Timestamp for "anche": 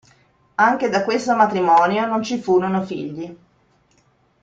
0.55-0.89